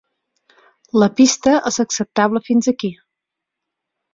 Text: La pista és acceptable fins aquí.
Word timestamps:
La 1.03 1.09
pista 1.19 1.53
és 1.73 1.79
acceptable 1.85 2.43
fins 2.49 2.71
aquí. 2.73 2.91